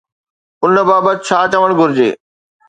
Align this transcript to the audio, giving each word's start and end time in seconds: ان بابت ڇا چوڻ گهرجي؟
ان 0.63 0.73
بابت 0.87 1.17
ڇا 1.27 1.39
چوڻ 1.51 1.69
گهرجي؟ 1.79 2.09